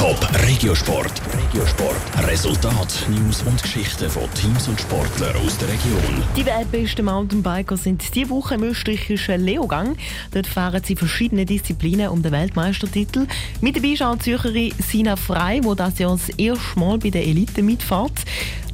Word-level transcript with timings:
Top 0.00 0.26
Regiosport. 0.48 1.12
Regiosport. 1.36 2.26
Resultat, 2.26 3.06
News 3.10 3.42
und 3.42 3.62
Geschichten 3.62 4.08
von 4.08 4.22
Teams 4.32 4.66
und 4.66 4.80
Sportlern 4.80 5.36
aus 5.36 5.58
der 5.58 5.68
Region. 5.68 6.22
Die 6.34 6.46
weltbesten 6.46 7.04
Mountainbiker 7.04 7.76
sind 7.76 8.02
diese 8.14 8.30
Woche 8.30 8.54
im 8.54 8.62
österreichischen 8.62 9.44
Leogang. 9.44 9.98
Dort 10.32 10.46
fahren 10.46 10.80
sie 10.82 10.96
verschiedene 10.96 11.44
Disziplinen 11.44 12.08
um 12.08 12.22
den 12.22 12.32
Weltmeistertitel. 12.32 13.26
Mit 13.60 13.76
dabei 13.76 13.88
ist 13.88 14.02
auch 14.02 14.18
Zürcherin 14.18 14.72
Sina 14.78 15.16
Frey, 15.16 15.60
die 15.60 15.76
das 15.76 15.98
Jahr 15.98 16.12
das 16.12 16.30
erste 16.30 16.80
Mal 16.80 16.96
bei 16.96 17.10
der 17.10 17.26
Elite 17.26 17.62
mitfährt. 17.62 18.24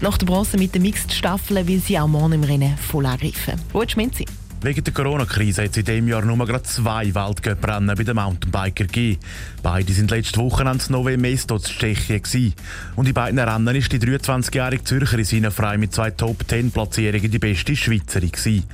Nach 0.00 0.16
der 0.18 0.26
Bronze 0.26 0.56
mit 0.58 0.74
der 0.74 0.80
Mixed-Staffel 0.80 1.66
will 1.66 1.80
sie 1.80 1.98
auch 1.98 2.06
morgen 2.06 2.34
im 2.34 2.44
Rennen 2.44 2.78
voll 2.78 3.04
angreifen. 3.04 3.60
Ruhe 3.74 3.88
Schmenzi. 3.88 4.26
Wegen 4.66 4.82
der 4.82 4.92
Corona-Krise 4.92 5.62
hat 5.62 5.70
es 5.70 5.76
in 5.76 5.84
diesem 5.84 6.08
Jahr 6.08 6.24
nur 6.24 6.44
gerade 6.44 6.64
zwei 6.64 7.14
Weltcuprennen 7.14 7.94
bei 7.96 8.02
den 8.02 8.16
Mountainbiker 8.16 8.86
gegeben. 8.86 9.20
Beide 9.62 9.92
sind 9.92 10.10
letzte 10.10 10.40
Woche 10.40 10.66
ans 10.66 10.90
Nove 10.90 11.16
Mesto 11.16 11.60
zu 11.60 11.72
Tschechien. 11.72 12.52
Und 12.96 13.06
in 13.06 13.14
beiden 13.14 13.38
Rennen 13.38 13.76
ist 13.76 13.92
die 13.92 14.00
23-jährige 14.00 14.82
Zürcherin 14.82 15.24
Sina 15.24 15.50
Frei 15.52 15.78
mit 15.78 15.94
zwei 15.94 16.10
Top-10-Platzierungen 16.10 17.30
die 17.30 17.38
beste 17.38 17.76
Schweizerin. 17.76 18.32
Gewesen. 18.32 18.64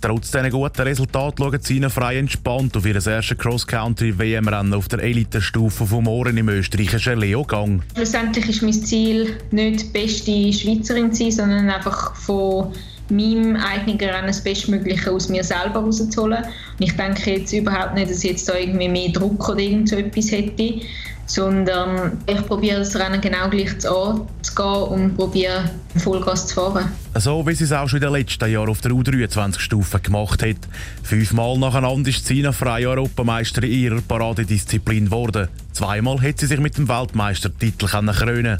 Trotz 0.00 0.30
diesen 0.30 0.50
guten 0.50 0.80
Resultaten 0.80 1.44
schaut 1.44 1.62
Sina 1.62 1.90
Frei 1.90 2.16
entspannt 2.16 2.74
auf 2.78 2.86
ihr 2.86 2.94
erstes 2.94 3.36
Cross-Country-WM-Rennen 3.36 4.72
auf 4.72 4.88
der 4.88 5.00
Elite-Stufe 5.00 5.84
vom 5.84 6.08
Ohren 6.08 6.38
im 6.38 6.48
österreichischen 6.48 7.18
Leogang. 7.18 7.82
Schlussendlich 7.94 8.48
ist 8.48 8.62
mein 8.62 8.72
Ziel 8.72 9.36
nicht 9.50 9.82
die 9.82 9.90
beste 9.90 10.52
Schweizerin 10.54 11.12
zu 11.12 11.24
sein, 11.24 11.32
sondern 11.32 11.68
einfach 11.68 12.16
von 12.16 12.72
meinem 13.10 13.56
eigenen 13.56 13.98
Rennen 13.98 14.26
das 14.28 14.42
Bestmögliche 14.42 15.10
aus 15.10 15.28
mir 15.28 15.44
selber 15.44 15.80
rauszuholen. 15.80 16.44
Und 16.44 16.84
ich 16.84 16.96
denke 16.96 17.32
jetzt 17.32 17.52
überhaupt 17.52 17.94
nicht, 17.94 18.10
dass 18.10 18.24
ich 18.24 18.30
jetzt 18.30 18.48
da 18.48 18.56
irgendwie 18.56 18.88
mehr 18.88 19.10
Druck 19.10 19.48
oder 19.48 19.60
irgend 19.60 19.88
so 19.88 19.96
etwas 19.96 20.30
hätte, 20.30 20.80
sondern 21.26 22.18
ich 22.26 22.46
probiere 22.46 22.80
das 22.80 22.96
Rennen 22.96 23.20
genau 23.20 23.48
gleich 23.48 23.74
anzugehen 23.86 24.82
und 24.88 25.16
probiere 25.16 25.70
Vollgas 25.96 26.48
zu 26.48 26.54
fahren. 26.54 26.90
So 27.16 27.46
wie 27.46 27.54
sie 27.54 27.64
es 27.64 27.72
auch 27.72 27.88
schon 27.88 27.98
in 27.98 28.04
den 28.04 28.12
letzten 28.12 28.50
Jahren 28.50 28.68
auf 28.68 28.80
der 28.80 28.92
U23-Stufe 28.92 30.00
gemacht 30.00 30.42
hat. 30.42 30.56
Fünfmal 31.02 31.58
nacheinander 31.58 32.10
ist 32.10 32.26
Sina 32.26 32.52
Frei 32.52 32.86
Europameisterin 32.86 33.70
in 33.70 33.78
ihrer 33.78 34.00
Paradedisziplin 34.00 35.06
geworden. 35.06 35.48
Zweimal 35.72 36.20
hat 36.20 36.38
sie 36.38 36.46
sich 36.46 36.60
mit 36.60 36.76
dem 36.76 36.88
Weltmeistertitel 36.88 37.86
krönen 37.86 38.58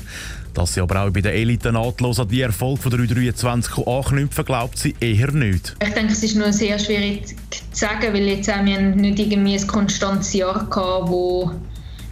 dass 0.55 0.75
sie 0.75 0.81
aber 0.81 1.03
auch 1.03 1.11
bei 1.11 1.21
den 1.21 1.33
Eliten 1.33 1.75
nahtlos 1.75 2.21
an 2.21 2.29
die 2.29 2.41
Erfolg 2.41 2.81
von 2.81 2.91
der 2.91 3.01
U23 3.01 3.87
anknüpfen 3.87 4.45
glaubt 4.45 4.79
sie 4.79 4.95
eher 5.01 5.33
nicht. 5.33 5.77
Ich 5.83 5.95
denke, 5.95 6.13
es 6.13 6.23
ist 6.23 6.37
nur 6.37 6.53
sehr 6.53 6.79
schwierig 6.79 7.27
zu 7.27 7.35
sagen, 7.73 8.15
weil 8.15 8.23
jetzt 8.23 8.55
haben 8.55 8.67
wir 8.67 8.81
nicht 8.81 9.19
irgendwie 9.19 9.59
ein 9.59 9.67
konstantes 9.67 10.33
Jahr 10.33 10.65
gehabt, 10.71 11.09
wo 11.09 11.51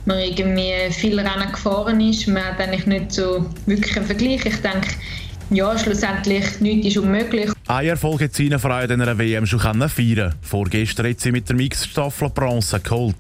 man 0.04 0.18
irgendwie 0.18 0.72
viel 0.90 1.18
Rennen 1.18 1.52
gefahren 1.52 2.00
ist. 2.00 2.26
Man 2.26 2.44
hat 2.44 2.60
eigentlich 2.60 2.86
nicht 2.86 3.12
so 3.12 3.46
wirklich 3.66 3.96
einen 3.96 4.06
Vergleich. 4.06 4.44
Ich 4.44 4.56
denke, 4.56 4.88
ja, 5.50 5.78
schlussendlich 5.78 6.60
nichts 6.60 6.86
ist 6.86 6.96
unmöglich. 6.98 7.50
Ein 7.66 7.86
Erfolg 7.86 8.22
hat 8.22 8.34
sie 8.34 8.50
Freude 8.58 8.94
in 8.94 9.02
einer 9.02 9.18
WM 9.18 9.46
schon 9.46 9.60
feiern 9.88 10.34
Vorgestern 10.40 11.08
hat 11.08 11.20
sie 11.20 11.30
mit 11.30 11.48
der 11.48 11.56
Mixstaffel 11.56 12.30
Bronze 12.30 12.80
geholt. 12.80 13.16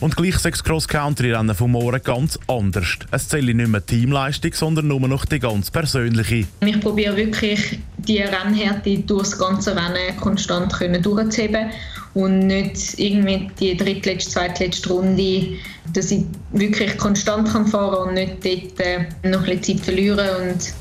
Und 0.00 0.16
gleich 0.16 0.36
sechs 0.38 0.62
Cross-Country-Rennen 0.64 1.54
vom 1.54 1.72
Morgen 1.72 2.02
ganz 2.02 2.38
anders. 2.48 2.98
Es 3.10 3.28
zählt 3.28 3.54
nicht 3.54 3.68
mehr 3.68 3.84
Teamleistung, 3.84 4.52
sondern 4.52 4.88
nur 4.88 5.00
noch 5.00 5.24
die 5.24 5.38
ganz 5.38 5.70
persönliche. 5.70 6.46
Ich 6.60 6.80
probiere 6.80 7.16
wirklich, 7.16 7.78
die 8.06 8.18
Rennhärte 8.18 8.98
durch 8.98 9.30
das 9.30 9.38
ganze 9.38 9.76
Rennen 9.76 10.16
konstant 10.20 10.72
durchzuheben 11.02 11.70
und 12.14 12.46
nicht 12.46 12.98
irgendwie 12.98 13.50
die 13.58 13.76
drittletzte, 13.76 14.30
zweitletzte 14.30 14.88
Runde, 14.90 15.58
dass 15.94 16.10
ich 16.10 16.24
wirklich 16.52 16.96
konstant 16.98 17.48
fahren 17.48 17.70
kann 17.70 18.08
und 18.08 18.14
nicht 18.14 18.44
dort 18.44 18.80
äh, 18.80 19.28
noch 19.28 19.46
ein 19.46 19.58
bisschen 19.58 19.78
Zeit 19.78 19.84
verlieren 19.84 20.28
und 20.42 20.72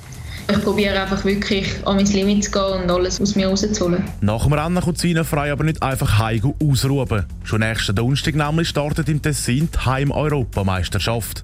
ich 0.50 0.64
probiere 0.64 1.00
einfach 1.00 1.24
wirklich 1.24 1.68
an 1.86 1.96
mein 1.96 2.06
Limit 2.06 2.44
zu 2.44 2.52
gehen 2.52 2.84
und 2.84 2.92
alles 2.92 3.22
aus 3.22 3.36
mir 3.36 3.48
rauszuholen. 3.48 4.04
Nach 4.20 4.44
dem 4.44 4.54
Rennen 4.54 4.82
kommt 4.82 4.98
Sina 4.98 5.24
frei 5.24 5.52
aber 5.52 5.64
nicht 5.64 5.82
einfach 5.82 6.20
heim 6.20 6.54
ausruhen. 6.62 7.26
Schon 7.44 7.62
nächsten 7.62 7.96
Donnerstag 7.96 8.36
nämlich 8.36 8.68
startet 8.68 9.08
im 9.08 9.22
Tessin 9.22 9.70
die 9.74 9.86
Heim-Europameisterschaft. 9.86 11.44